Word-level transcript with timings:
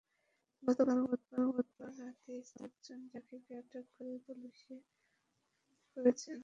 গতকাল 0.63 0.99
বুধবার 1.07 1.91
রাতে 1.99 2.33
স্থানীয় 2.41 2.63
লোকজন 2.63 2.99
জাকিরকে 3.11 3.51
আটক 3.61 3.85
করে 3.95 4.13
পুলিশে 4.25 4.75
সোপর্দ 5.75 5.97
করেছেন। 5.97 6.37